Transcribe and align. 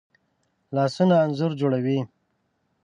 لاسونه 0.75 1.15
انځور 1.23 1.51
جوړوي 1.61 1.99